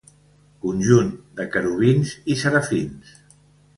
[0.63, 3.13] Conjunt de querubins i serafins.